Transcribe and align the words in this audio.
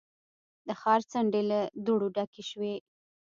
د 0.67 0.69
ښار 0.81 1.01
څنډې 1.11 1.41
له 1.51 1.59
دوړو 1.85 2.07
ډکې 2.15 2.43
شوې. 2.49 2.73